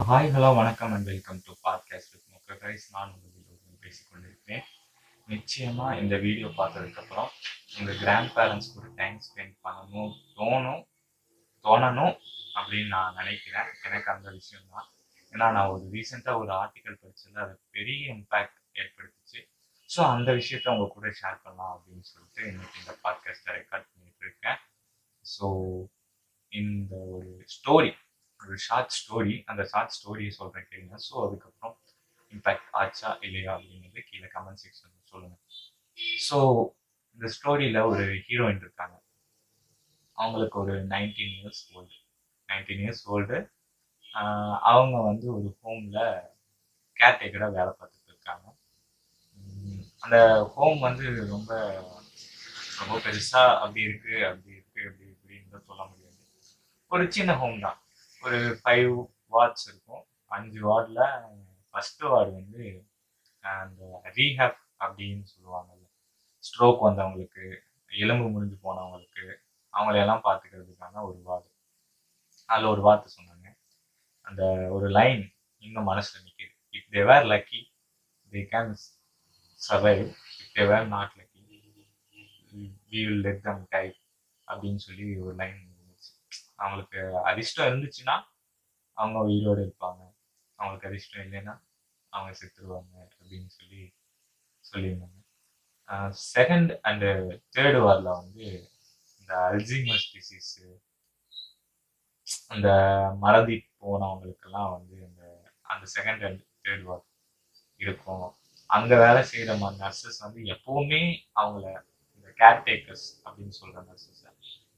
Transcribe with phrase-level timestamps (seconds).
[0.00, 4.64] Hi hello வணக்கம் and welcome to podcast with முக்க நான் உங்கள் பேசிக்கொண்டிருக்கிறேன்.
[5.28, 7.30] நிச்சயமாக இந்த வீடியோ பார்த்ததுக்கப்புறம்
[7.76, 10.82] உங்கள் கிராண்ட் பேரண்ட்ஸ் கூட டைம் ஸ்பெண்ட் பண்ணணும் தோணும்
[11.64, 12.14] தோணணும்
[12.56, 13.70] அப்படின்னு நான் நினைக்கிறேன்.
[13.86, 14.86] எனக்கு அந்த விஷயம் தான்
[15.32, 19.42] ஏன்னா நான் ஒரு ரீசெண்டாக ஒரு ஆர்டிக்கல் படிச்சதில் அது பெரிய இம்பேக்ட் ஏற்படுத்துச்சு.
[19.90, 24.58] ஸோ அந்த விஷயத்த உங்க கூட ஷேர் பண்ணலாம் அப்படின்னு சொல்லிட்டு இன்னைக்கு இந்த பாட்காஸ்ட்டை ரெக்கார்ட் பண்ணிட்டு இருக்கேன்.
[25.24, 25.48] ஸோ
[26.52, 27.92] இந்த ஒரு ஸ்டோரி
[28.44, 30.96] ஒரு ஷார்ட் ஸ்டோரி அந்த ஷார்ட் ஸ்டோரியை சொல்கிறேன் கேளுங்க.
[31.06, 31.74] ஸோ அதுக்கப்புறம்
[32.32, 35.42] இம்பேக்ட் ஆச்சா இல்லையா அப்படிங்கிறது கீழே கமெண்ட் செக்ஷன் சொல்லுங்கள்
[36.28, 36.38] ஸோ
[37.16, 38.96] இந்த ஸ்டோரியில் ஒரு ஹீரோயின் இருக்காங்க.
[40.18, 41.96] அவங்களுக்கு ஒரு nineteen years old
[42.48, 43.38] nineteen years old
[44.70, 46.02] அவங்க வந்து ஒரு ஹோமில்
[46.96, 48.46] கேர்டேக்கராக வேலை பார்த்துட்டு இருக்காங்க.
[50.04, 50.16] அந்த
[50.54, 51.52] ஹோம் வந்து ரொம்ப
[52.80, 56.20] ரொம்ப பெருசாக அப்படி இருக்குது அப்படி இருக்குது அப்படி இப்படின்னு சொல்ல முடியாது.
[56.92, 57.78] ஒரு சின்ன ஹோம் தான்.
[58.24, 58.92] ஒரு ஃபைவ்
[59.34, 60.04] வார்ட்ஸ் இருக்கும்.
[60.36, 61.02] அஞ்சு வார்டில்
[61.70, 62.62] ஃபஸ்ட்டு வார்டு வந்து
[63.44, 63.82] அந்த
[64.16, 65.86] ரீஹேப் அப்படின்னு சொல்லுவாங்கல்ல.
[66.44, 67.44] ஸ்ட்ரோக் வந்தவங்களுக்கு
[67.90, 69.24] எலும்பு முறிஞ்சு போனவங்களுக்கு
[69.74, 71.50] அவங்களையெல்லாம் பார்த்துக்கிறதுக்கான ஒரு வார்டு
[72.48, 73.46] அதில் ஒரு வார்த்தை சொன்னாங்க.
[74.26, 74.42] அந்த
[74.76, 75.22] ஒரு லைன்
[75.62, 77.60] இன்னும் மனசில் நிற்கிது if they were lucky
[78.32, 78.72] they can
[79.60, 80.02] survive
[80.40, 81.42] if they were not lucky
[82.52, 83.96] we will let them die
[84.48, 85.60] அப்படின்னு சொல்லி ஒரு லைன்
[86.54, 88.16] அவங்களுக்கு அதிர்ஷ்டம் இருந்துச்சுன்னா
[88.92, 90.02] அவங்க உயிரோடு இருப்பாங்க.
[90.58, 91.54] அவங்களுக்கு அதிர்ஷ்டம் இல்லைன்னா
[92.12, 93.82] அவங்க செத்துருவாங்க அப்படின்னு சொல்லி
[94.64, 95.18] சொல்லியிருந்தாங்க.
[96.36, 97.08] செகண்ட் அண்டு
[97.56, 98.46] தேர்டு வாரில் வந்து
[99.20, 100.64] இந்த அல்ஜிமஸ் டிசீஸு
[102.52, 102.68] அந்த
[103.24, 105.22] மறதி போனவங்களுக்கெல்லாம் வந்து இந்த
[105.72, 107.04] அந்த செகண்ட் அண்ட் தேர்ட் வார்
[107.84, 108.26] இருக்கும்.
[108.70, 111.02] அங்கே வேலை செய்கிற நர்சஸ் வந்து எப்பவுமே
[111.40, 111.66] அவங்கள
[112.14, 114.28] இந்த கேர்டேக்கர்ஸ் அப்படின்னு சொல்கிற நர்சஸை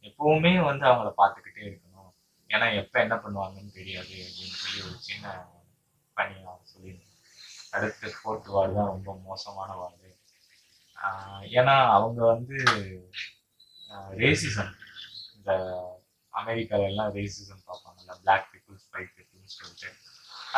[0.09, 2.11] எப்பவுமே வந்து அவங்கள பார்த்துக்கிட்டே இருக்கணும்.
[2.51, 4.15] ஏன்னா எப்போ என்ன பண்ணுவாங்கன்னு தெரியாது.
[4.27, 5.35] அப்படின்னு சொல்லி ஒரு சின்ன
[6.17, 7.15] பணியாக சொல்லியிருந்தேன்
[7.77, 10.05] அடுத்து ஃபோர்த் வார்டு தான் ரொம்ப மோசமான வார்டு
[11.59, 12.57] ஏன்னா அவங்க வந்து
[14.21, 14.73] ரேசிசம்
[15.37, 15.51] இந்த
[16.33, 19.89] அமெரிக்காவிலலாம் ரேசிசம் பார்ப்பாங்கல்ல பிளாக் பீப்புள்ஸ் ஒயிட் பீப்புள்ஸ் சொல்லிட்டு.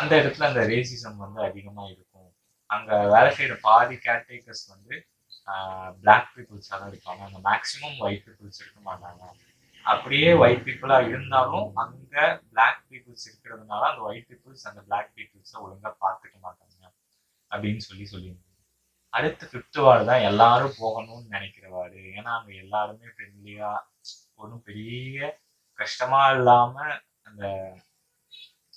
[0.01, 2.31] அந்த இடத்துல அந்த ரேசிசம் வந்து அதிகமாக இருக்கும்.
[2.71, 4.95] அங்கே வேலை செய்கிற பாதி கேர்டேக்கர்ஸ் வந்து
[6.03, 7.23] பிளாக் பீப்புள்ஸாக தான் இருப்பாங்க.
[7.29, 9.23] அங்கே மேக்ஸிமம் ஒயிட் பீப்புள்ஸ் இருக்க மாட்டாங்க.
[9.85, 15.95] அப்படியே ஒயிட் பீப்புளாக இருந்தாலும் அங்கே பிளாக் பீப்புள்ஸ் இருக்கிறதுனால அந்த ஒயிட் பீப்புள்ஸ் அந்த பிளாக் பீப்புள்ஸை ஒழுங்காக
[16.05, 16.85] பார்த்துக்க மாட்டாங்க.
[17.51, 18.45] அப்படின்னு சொல்லி சொல்லியிருந்தாங்க.
[19.15, 23.85] அடுத்து ஃபிஃப்த் வார்டு தான் எல்லாரும் போகணும்னு நினைக்கிற வார்டு ஏன்னா அங்கே எல்லாருமே ஃப்ரெண்ட்லியாக
[24.43, 25.29] ஒன்றும் பெரிய
[25.79, 26.75] கஷ்டமா இல்லாம
[27.29, 27.45] அந்த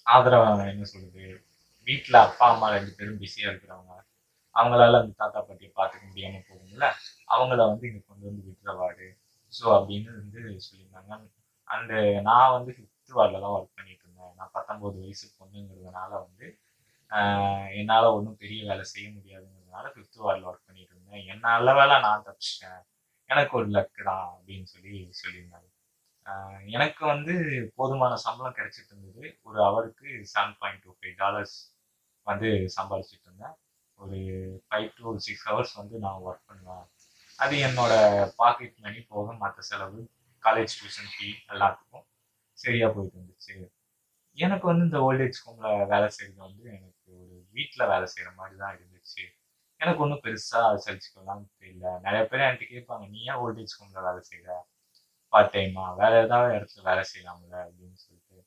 [0.05, 1.25] ஆதரவு என்ன சொல்றது
[1.87, 3.93] வீட்டில் அப்பா அம்மா ரெண்டு பேரும் பிஸியா இருக்கிறவங்க.
[4.55, 6.85] அவங்களால அந்த தாத்தா பாட்டியை பார்த்துக்க முடியாம போகும்ல
[7.33, 9.07] அவங்கள வந்து இங்க கொண்டு வந்து விட்டுற வார்டு
[9.53, 11.13] ஸோ அப்படின்னு வந்து சொல்லியிருந்தாங்க.
[11.67, 11.93] அந்த
[12.29, 14.33] நான் வந்து ஃபிஃப்த் வார்டில் தான் ஒர்க் பண்ணிட்டு இருந்தேன்.
[14.39, 16.47] நான் பத்தொம்போது வயசு பொண்ணுங்கிறதுனால வந்து
[17.79, 21.25] என்னால் ஒன்றும் பெரிய வேலை செய்ய முடியாதுங்கிறதுனால ஃபிஃப்த் வார்டில் ஒர்க் பண்ணிட்டு இருந்தேன்.
[21.33, 22.81] என்ன நல்ல வேலை நான் தப்பிச்சிட்டேன்.
[23.29, 25.67] எனக்கு ஒரு லக்கு தான் அப்படின்னு சொல்லி சொல்லியிருந்தாங்க.
[26.77, 27.33] எனக்கு வந்து
[27.77, 29.23] போதுமான சம்பளம் கிடைச்சிட்டு இருந்தது.
[29.47, 31.55] ஒரு அவருக்கு seven point two five dollars
[32.27, 33.27] வந்து சம்பாதிச்சிட்டு
[34.01, 34.19] ஒரு
[34.65, 36.85] ஃபைவ் டு சிக்ஸ் ஹவர்ஸ் வந்து நான் ஒர்க் பண்ணுவேன்
[37.39, 37.93] அது என்னோட
[38.41, 39.99] பாக்கெட் மணி போக மற்ற செலவு
[40.43, 42.05] காலேஜ் டியூஷன் ஃபீ எல்லாத்துக்கும்
[42.57, 43.55] சரியாக போயிட்டு இருந்துச்சு
[44.37, 48.75] எனக்கு வந்து இந்த ஓல்டேஜ் ஹோமில் வேலை செய்கிறது வந்து எனக்கு ஒரு வீட்டில் வேலை செய்கிற மாதிரி தான்
[48.75, 49.23] இருந்துச்சு.
[49.81, 51.85] எனக்கு ஒன்றும் பெருசாக சலிச்சுக்கலாம் தெரியல.
[52.05, 54.51] நிறைய பேர் என்கிட்ட கேட்பாங்க நீ ஏன் ஓல்டேஜ் ஹோமில் வேலை செய்கிற
[55.33, 58.37] பார்ட் டைமா வேற ஏதாவது இடத்துல வேலை செய்யலாம்ல அப்படின்னு சொல்லிட்டு.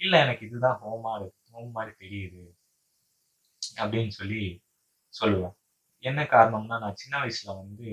[0.00, 1.12] இல்லை எனக்கு இதுதான் ஹோமா
[1.52, 2.44] ஹோம் மாதிரி தெரியுது
[3.80, 4.42] அப்படின்னு சொல்லி
[5.14, 5.54] சொல்லுவேன்
[6.04, 7.88] என்ன காரணம்னா நான் சின்ன வயசுல வந்து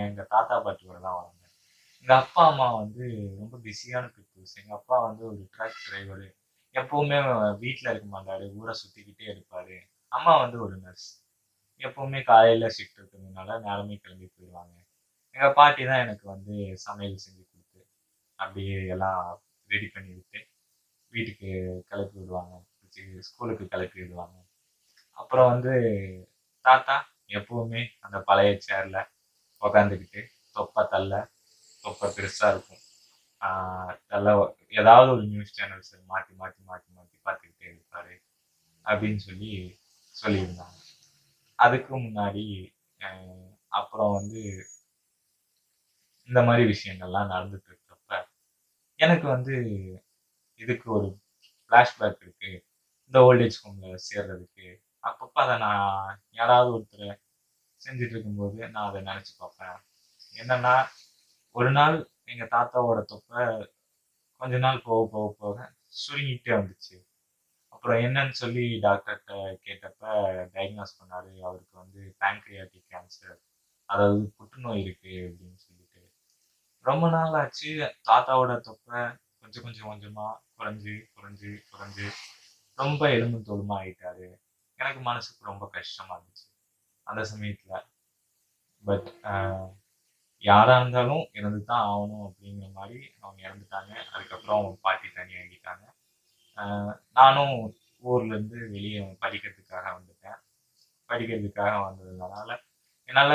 [0.00, 1.54] எங்க தாத்தா பாட்டியோட தான் வளர்ந்தேன்.
[2.00, 3.04] எங்க அப்பா அம்மா வந்து
[3.40, 6.28] ரொம்ப பிஸியான பீப்புள்ஸ் எங்க அப்பா வந்து ஒரு ட்ரக் டிரைவரு
[6.74, 7.18] எப்பவுமே
[7.64, 8.46] வீட்டில் இருக்க மாட்டாரு.
[8.58, 9.76] ஊரை சுத்திக்கிட்டே இருப்பாரு.
[10.12, 11.08] அம்மா வந்து ஒரு நர்ஸ்
[11.82, 14.74] எப்பவுமே காலையில ஷிஃப்ட் இருக்கிறதுனால நேரமே கிளம்பி போயிடுவாங்க.
[15.36, 16.54] எங்கள் பாட்டி தான் எனக்கு வந்து
[16.86, 17.80] சமையல் செஞ்சு கொடுத்து
[18.38, 19.22] அப்படியே எல்லாம்
[19.70, 20.40] ரெடி பண்ணி விட்டு
[21.14, 21.50] வீட்டுக்கு
[21.90, 22.54] கிளப்பி விடுவாங்க.
[23.28, 24.36] ஸ்கூலுக்கு கிளப்பி விடுவாங்க.
[25.30, 25.72] அப்புறம் வந்து
[26.64, 26.94] தாத்தா?
[27.38, 28.98] எப்பவுமே அந்த பழைய சேர்ல
[29.62, 30.20] உக்காந்துக்கிட்டு
[30.56, 31.12] தொப்பை தள்ள
[31.84, 32.80] தொப்பை பெருசாக இருக்கும்.
[34.12, 34.26] தள்ள
[34.80, 38.14] ஏதாவது ஒரு நியூஸ் சேனல்ஸ் மாற்றி மாற்றி மாற்றி மாற்றி பார்த்துக்கிட்டே இருப்பாரு
[38.86, 39.52] அப்படின்னு சொல்லி
[40.14, 40.80] சொல்லியிருந்தாங்க.
[41.58, 42.46] அதுக்கு முன்னாடி
[43.80, 44.40] அப்புறம் வந்து
[46.28, 48.24] இந்த மாதிரி விஷயங்கள்லாம் நடந்துட்டு இருக்கிறப்ப
[49.00, 49.54] எனக்கு வந்து
[50.60, 51.08] இதுக்கு ஒரு
[51.62, 52.52] ஃப்ளாஷ்பேக் இருக்கு.
[53.06, 54.68] இந்த ஓல்டேஜ் ஹோம்ல சேர்றதுக்கு
[55.10, 57.20] அப்பப்போ அதை நான் யாராவது ஒருத்தர்
[57.80, 59.78] செஞ்சுட்டு இருக்கும்போது நான் அதை நினச்சி பார்ப்பேன்.
[60.34, 60.74] என்னன்னா
[61.50, 63.72] ஒரு நாள் எங்க தாத்தாவோட தொப்பை
[64.36, 66.96] கொஞ்ச நாள் போக போக போக சுருங்கிட்டே வந்துச்சு.
[67.68, 69.32] அப்புறம் என்னன்னு சொல்லி டாக்டர்கிட்ட
[69.66, 70.02] கேட்டப்ப
[70.54, 71.30] டயக்னாஸ் பண்ணாரு.
[71.40, 73.36] அவருக்கு வந்து பேங்க்ரியாட்டிக் கேன்சர்
[73.84, 76.02] அதாவது புற்றுநோய் இருக்கு அப்படின்னு சொல்லிட்டு.
[76.80, 77.70] ரொம்ப நாள் ஆச்சு.
[78.08, 79.00] தாத்தாவோட தொப்பை
[79.40, 80.26] கொஞ்சம் கொஞ்சம் கொஞ்சமா
[80.58, 82.06] குறைஞ்சு குறைஞ்சு குறைஞ்சு
[82.74, 84.28] ரொம்ப எலும்பு தோலுமா ஆயிட்டாரு.
[84.78, 86.46] எனக்கு மனசுக்கு ரொம்ப கஷ்டமா இருந்துச்சு.
[87.06, 87.72] அந்த சமயத்துல.
[88.84, 89.08] பட்
[90.44, 93.92] யாரா இருந்தாலும் இறந்து தான் ஆகணும் அப்படிங்கிற மாதிரி அவங்க இறந்துட்டாங்க.
[94.14, 95.84] அதுக்கப்புறம் அவங்க பாட்டி தனியாகிட்டாங்க
[97.12, 97.54] நானும்
[98.04, 100.38] ஊர்ல இருந்து வெளியே படிக்கிறதுக்காக வந்துட்டேன்.
[101.10, 102.50] படிக்கிறதுக்காக வந்ததுனால
[103.08, 103.32] என்னால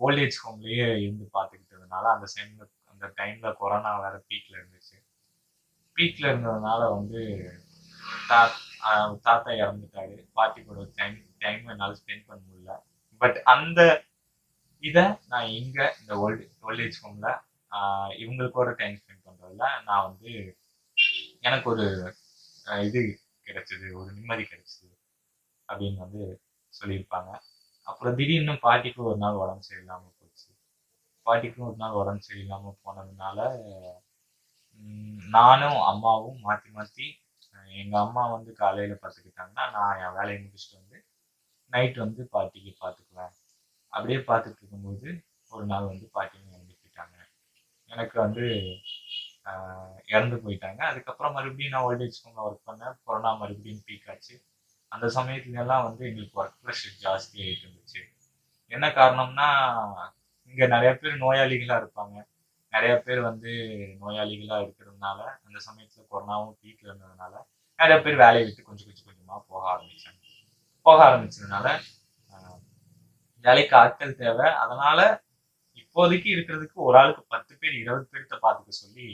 [0.00, 4.96] ஓல்டேஜ் ஹோம்லயே இருந்து பார்த்துக்கிட்டதுனால அந்த டைம்ல அந்த டைம்ல கொரோனா வேற பீக்ல இருந்துச்சு.
[5.96, 7.20] பீக்ல இருந்ததுனால வந்து
[9.26, 12.72] தாத்தா இறந்துட்டாரு பாட்டி கூட டைம் டைம் என்னால் ஸ்பெண்ட் பண்ண முடியல.
[13.22, 13.80] பட் அந்த
[14.84, 17.30] இதை நான் இங்கே இந்த ஓல்டு ஓல்டேஜ் ஹோமில்
[18.22, 20.30] இவங்களுக்கோட டைம் ஸ்பெண்ட் பண்ணுறதுல நான் வந்து
[21.46, 21.86] எனக்கு ஒரு
[22.88, 23.00] இது
[23.46, 24.88] கிடைச்சது ஒரு நிம்மதி கிடைச்சது
[25.68, 26.22] அப்படின்னு வந்து
[26.72, 27.30] சொல்லியிருப்பாங்க.
[27.86, 30.48] அப்புறம் திடீர்னு பாட்டிக்கு ஒரு நாள் உடம்பு சரியில்லாமல் போச்சு.
[31.26, 33.38] பாட்டிக்கும் ஒரு நாள் உடம்பு சரியில்லாமல் போனதுனால
[35.36, 37.06] நானும் அம்மாவும் மாற்றி மாற்றி
[37.82, 41.04] எங்கள் அம்மா வந்து காலையில் பார்த்துக்கிட்டாங்கன்னா நான் என் வேலையை முடிச்சுட்டு வந்து
[41.66, 43.34] நைட் வந்து பாட்டிக்கு பார்த்துக்குவேன்
[43.88, 47.16] அப்படியே பார்த்துட்டு இருக்கும்போது ஒரு நாள் வந்து பாட்டிங்க இறந்துக்கிட்டாங்க
[47.90, 48.44] எனக்கு வந்து
[50.06, 50.78] இறந்து போயிட்டாங்க.
[50.78, 52.96] அதுக்கப்புறம் மறுபடியும் நான் ஓல்டேஜ் ஹோமில் ஒர்க் பண்ணேன்.
[53.04, 54.34] கொரோனா மறுபடியும் பீக் ஆச்சு.
[54.88, 58.00] அந்த சமயத்துலலாம் வந்து எங்களுக்கு ஒர்க் ப்ரெஷர் ஜாஸ்தி ஆகிட்டு இருந்துச்சு.
[58.66, 59.48] என்ன காரணம்னா
[60.44, 62.16] இங்கே நிறைய பேர் நோயாளிகளாக இருப்பாங்க.
[62.70, 63.50] நிறைய பேர் வந்து
[64.00, 67.34] நோயாளிகளாக இருக்கிறதுனால அந்த சமயத்தில் கொரோனாவும் பீக்கில் இருந்ததுனால
[67.78, 70.20] நிறைய பேர் வேலையை விட்டு கொஞ்சம் கொஞ்சம் கொஞ்சமாக போக ஆரம்பிச்சாங்க.
[70.86, 71.66] போக ஆரம்பிச்சதுனால
[73.44, 74.46] வேலைக்கு ஆட்கள் தேவை.
[74.62, 74.98] அதனால
[75.82, 79.06] இப்போதைக்கு இருக்கிறதுக்கு ஒரு ஆளுக்கு பத்து பேர் இருபது பேர்த்த பார்த்துக்க சொல்லி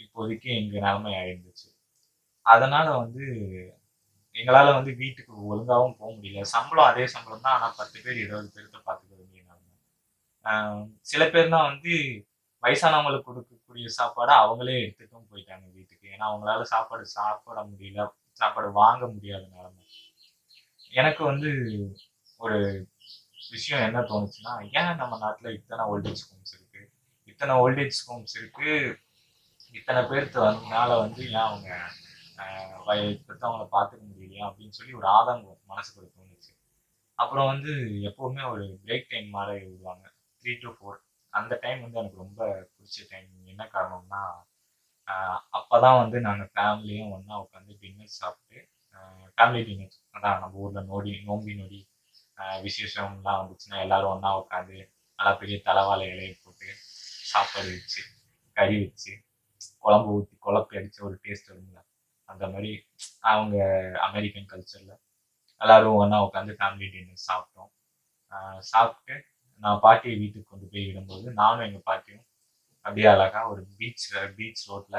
[0.00, 1.68] இப்போதைக்கு எங்கள் நிலைமை ஆயிருந்துச்சு.
[2.46, 3.24] அதனால வந்து
[4.34, 6.42] எங்களால் வந்து வீட்டுக்கு ஒழுங்காகவும் போக முடியல.
[6.54, 7.56] சம்பளம் அதே சம்பளம் தான்.
[7.56, 9.66] ஆனால் பத்து பேர் இருபது பேர்த்த பார்த்துக்க வேண்டிய நிலைமை.
[11.12, 11.92] சில பேர் தான் வந்து
[12.62, 13.30] வயசானவங்களுக்கு
[13.78, 16.08] கொடுக்கக்கூடிய சாப்பாடை அவங்களே எடுத்துட்டும் போயிட்டாங்க வீட்டுக்கு.
[16.08, 18.08] ஏன்னா அவங்களால சாப்பாடு சாப்பிட முடியல.
[18.32, 19.84] சாப்பாடு வாங்க முடியாத நிலைமை.
[20.90, 21.50] எனக்கு வந்து
[22.36, 22.88] ஒரு
[23.50, 26.90] விஷயம் என்ன தோணுச்சுன்னா ஏன் நம்ம நாட்டில் இத்தனை ஓல்டேஜ் ஹோம்ஸ் இருக்கு?
[27.24, 28.98] இத்தனை ஓல்டேஜ் ஹோம்ஸ் இருக்கு.
[29.72, 31.90] இத்தனை பேர்த்து வந்தனால வந்து ஏன் அவங்க
[32.36, 36.56] ஆஹ் பார்த்துக்க முடியலையா அப்படின்னு சொல்லி ஒரு ஆதங்கம் மனசுக்குள்ள தோணுச்சு.
[37.14, 40.10] அப்புறம் வந்து எப்போவுமே ஒரு பிரேக் டைம் மாதிரி விடுவாங்க.
[40.42, 42.40] த்ரீ டு ஃபோர் அந்த டைம் வந்து எனக்கு ரொம்ப
[42.70, 44.22] பிடிச்ச டைம் என்ன காரணம்னா
[45.58, 48.58] அப்போ தான் வந்து நாங்கள் ஃபேமிலியும் ஒன்றா உட்காந்து டின்னர் சாப்பிட்டு
[49.38, 51.80] ஃபேமிலி டின்னர் அதான் நம்ம ஊரில் நோடி நோம்பி நொடி
[52.64, 54.76] விசேஷம்லாம் வந்துச்சுன்னா எல்லாரும் ஒன்றா உட்காந்து
[55.18, 56.68] நல்லா பெரிய தலைவாழை இலையை போட்டு
[57.32, 58.02] சாப்பாடு வச்சு
[58.56, 59.12] கறி வச்சு
[59.84, 61.78] குழம்பு ஊற்றி குழப்பி அடித்த ஒரு டேஸ்ட் வரும்ல.
[62.28, 62.70] அந்த மாதிரி
[63.30, 63.56] அவங்க
[64.08, 64.94] அமெரிக்கன் கல்ச்சரில்
[65.60, 67.70] எல்லாரும் ஒன்றா உட்காந்து ஃபேமிலி டின்னர் சாப்பிட்டோம்
[68.70, 69.14] சாப்பிட்டு
[69.62, 72.24] நான் பாட்டியை வீட்டுக்கு கொண்டு போய் விடும்போது நானும் எங்கள் பாட்டியும்
[72.86, 74.04] அப்படியே அழகா ஒரு பீச்
[74.36, 74.96] பீச் ரோட்ல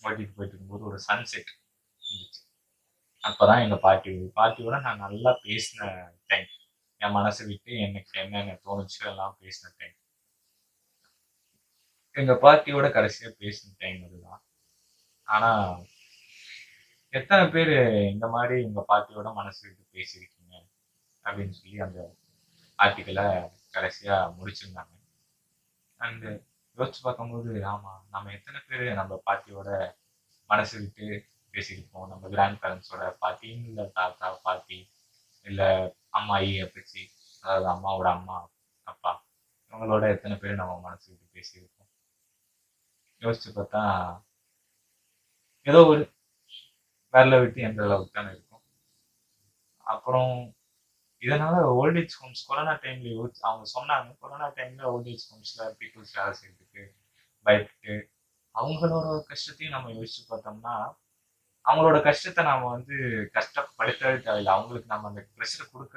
[0.00, 1.50] ஓட்டிட்டு போயிட்டு இருக்கும்போது ஒரு சன்செட்
[2.00, 2.40] இருந்துச்சு.
[3.24, 5.90] அப்பதான் எங்கள் பாட்டி பாட்டியோட நான் நல்லா பேசின
[6.26, 6.48] டைம்
[7.00, 9.96] என் மனசை விட்டு எனக்கு என்னென்ன தோணுச்சு எல்லாம் பேசின டைம்
[12.16, 14.42] எங்கள் பாட்டியோட கடைசியாக பேசின டைம் அதுதான்.
[15.28, 15.76] ஆனால்
[17.14, 17.72] எத்தனை பேர்
[18.12, 20.54] இந்த மாதிரி எங்கள் பாட்டியோட மனசு விட்டு பேசியிருக்கீங்க
[21.24, 22.00] அப்படின்னு சொல்லி அந்த
[22.82, 23.26] ஆர்டிக்கலை
[23.74, 24.94] கடைசியா முடிச்சிருந்தாங்க.
[26.00, 26.26] அண்ட்
[26.78, 29.70] யோசிச்சு பார்க்கும்போது ஆமா நம்ம எத்தனை பேர் நம்ம பாட்டியோட
[30.50, 31.06] மனசு விட்டு
[31.54, 34.78] பேசியிருப்போம் நம்ம கிராண்ட் பேரண்ட்ஸோட பாட்டி இல்லை தாத்தா பாட்டி
[35.46, 35.62] இல்ல
[36.18, 37.02] அம்மாயி அப்பச்சி
[37.44, 38.38] அதாவது அம்மாவோட அம்மா
[38.86, 39.12] அப்பா
[39.72, 41.88] இவங்களோட எத்தனை பேர் நம்ம மனசு விட்டு பேசியிருப்போம்.
[43.22, 43.82] யோசிச்சு பார்த்தா
[45.66, 46.02] ஏதோ ஒரு
[47.14, 48.62] வேலை விட்டு எந்த அளவுக்கு தானே இருக்கும்.
[49.86, 50.32] அப்புறம்
[51.22, 56.82] இதனால ஓல்டேஜ் ஹோம்ஸ் கொரோனா டைம்ல யோசி அவங்க சொன்னாங்க கொரோனா டைம்ல ஓல்டேஜ் ஹோம்ஸ்ல பீப்புள்ஸ் வேலை செய்யறதுக்கு
[57.46, 57.94] பயப்பட்டு
[58.54, 60.74] அவங்களோட கஷ்டத்தையும் நம்ம யோசிச்சு பார்த்தோம்னா
[61.66, 62.94] அவங்களோட கஷ்டத்தை நாம வந்து
[63.36, 64.52] கஷ்டப்படுத்தவே தேவையில்லை.
[64.54, 65.96] அவங்களுக்கு நம்ம அந்த ப்ரெஷர் கொடுக்க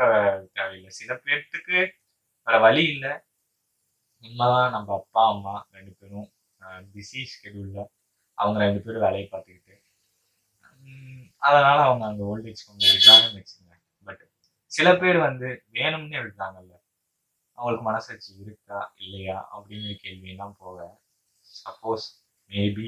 [0.53, 0.91] தேவையில்லை.
[0.99, 1.77] சில பேர்த்துக்கு
[2.47, 3.13] வேற வழி இல்லை.
[4.23, 6.27] உண்மைதான் நம்ம அப்பா அம்மா ரெண்டு பேரும்
[6.93, 7.79] பிஸி ஷெடியூல்ல
[8.37, 9.75] அவங்க ரெண்டு பேரும் வேலையை பார்த்துக்கிட்டு.
[11.47, 13.74] அதனால அவங்க அந்த ஓல்டேஜ் கொஞ்சம் விடுறாங்கன்னு வச்சுங்க
[14.75, 16.73] சில பேர் வந்து வேணும்னே எழுதுறாங்கல்ல
[17.57, 19.37] அவங்களுக்கு மனசாட்சி இருக்கா இல்லையா?
[19.53, 20.77] அப்படிங்கிற கேள்வியெல்லாம் போக
[21.47, 22.07] சப்போஸ்
[22.51, 22.87] மேபி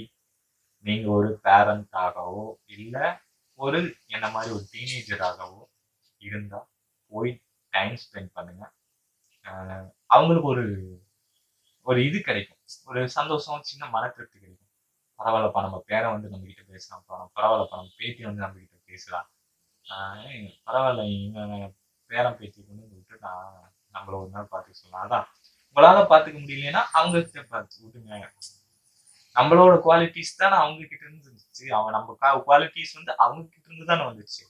[0.85, 2.43] நீங்க ஒரு பேரண்டாகவோ
[2.75, 3.05] இல்லை
[3.59, 3.79] ஒரு
[4.15, 5.61] என்ன மாதிரி ஒரு டீனேஜராகவோ
[6.21, 6.59] இருந்தா
[7.11, 7.31] போய்
[7.73, 8.63] டைம் ஸ்பெண்ட் பண்ணுங்க.
[10.09, 10.65] அவங்களுக்கு ஒரு
[11.87, 12.59] ஒரு இது கிடைக்கும்.
[12.89, 14.63] ஒரு சந்தோஷம் சின்ன மன திருப்தி கிடைக்கும்.
[15.19, 19.27] பரவாயில்லப்பா நம்ம பேரை வந்து நம்ம கிட்ட பேசலாம்ப்பா பரவாயில்லப்பா நம்ம பேத்தி வந்து நம்ம கிட்ட பேசலாம்.
[20.65, 21.75] பரவாயில்ல இவன்
[22.11, 23.53] பேரன் பேத்தி கொண்டு விட்டு நான்
[23.93, 25.05] நம்மள ஒரு நாள் பார்த்துக்க சொல்லலாம்.
[25.07, 25.25] அதான்.
[25.67, 28.19] உங்களால பார்த்துக்க முடியலன்னா அவங்க கிட்ட பார்த்து விட்டுங்க
[29.35, 31.65] நம்மளோட குவாலிட்டிஸ் தானே அவங்க கிட்ட இருந்து இருந்துச்சு.
[31.77, 32.15] அவன் நம்ம
[32.47, 34.43] குவாலிட்டிஸ் வந்து அவங்க கிட்ட இருந்து தானே வந்துச்சு.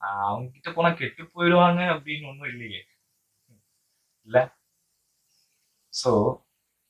[0.00, 2.80] அவங்க கிட்ட போனா கெட்டு போயிடுவாங்க அப்படின்னு ஒன்றும் இல்லையே.
[4.28, 4.38] இல்ல?
[5.92, 6.10] ஸோ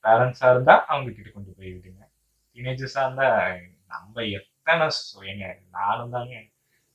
[0.04, 2.02] பேரண்ட்ஸா இருந்தா அவங்க கிட்ட கொண்டு போய் விடுங்க.
[2.56, 3.28] டீனேஜர்ஸா இருந்தா
[3.86, 4.86] நம்ம எத்தனை
[5.32, 6.34] ஏங்க நானும் தாங்க.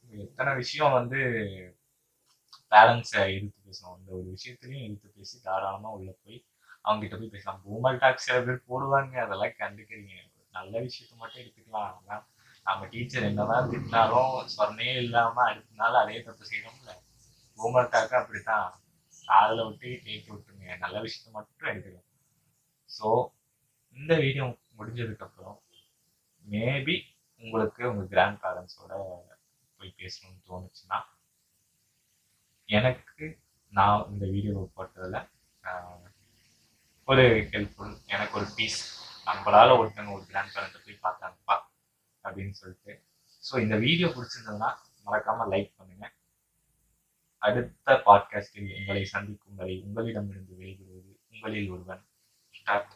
[0.10, 1.20] எத்தனை விஷயம் வந்து
[2.72, 3.96] பேரண்ட்ஸை எதிர்த்து பேசணும்?
[3.98, 6.38] அந்த ஒரு விஷயத்துலையும் எதிர்த்து பேசி தாராளமாக உள்ள போய்
[6.86, 7.62] அவங்ககிட்ட போய் பேசலாம்.
[7.66, 9.16] பூமல் டாக் சில பேர் போடுவாங்க.
[9.26, 10.16] அதெல்லாம் கண்டுக்கிறீங்க.
[10.58, 11.94] நல்ல விஷயத்த மட்டும் எடுத்துக்கலாம்.
[12.00, 12.24] ஆனால்
[12.66, 16.94] நம்ம டீச்சர் என்னதான் திட்டினாலும் சொன்னே இல்லாமல் அடுத்த நாள் அதே தப்பு செய்யணும்ல.
[17.60, 18.70] பூமல் டாக்கு அப்படித்தான்.
[19.28, 20.78] காதில் விட்டு கேட்டு விட்டுருங்க.
[20.84, 22.08] நல்ல விஷயத்த மட்டும் எடுத்துக்கலாம்.
[22.90, 23.08] ஸோ
[23.98, 24.46] இந்த வீடியோ
[24.78, 25.58] முடிஞ்சதுக்கப்புறம்
[26.46, 26.96] மேபி
[27.44, 28.94] உங்களுக்கு உங்கள் கிராண்ட் பேரண்ட்ஸோட
[29.80, 31.00] போய் பேசணும்னு தோணுச்சுன்னா
[32.70, 33.26] எனக்கு
[33.74, 35.18] நான் இந்த வீடியோவை போட்டதுல
[35.64, 36.06] ஆஹ்,
[37.08, 38.80] ஒரு ஹெல்ப்ஃபுல் எனக்கு ஒரு பீஸ்
[39.28, 41.56] நம்மளால ஒருத்தவங்க ஒரு கிராண்ட் பேரண்ட்டை போய் பார்த்தாங்கப்பா
[42.24, 42.94] அப்படின்னு சொல்லிட்டு.
[43.44, 44.70] ஸோ இந்த வீடியோ பிடிச்சிருந்ததுன்னா
[45.08, 46.16] மறக்காம லைக் பண்ணுங்கள்
[47.42, 52.04] அடுத்த பாட்காஸ்டில் உங்களை சந்திக்கும் வரை உங்களிடமிருந்து விடைபெறுவது உங்களில் ஒருவன்
[52.56, 52.96] ஸ்டார்ட்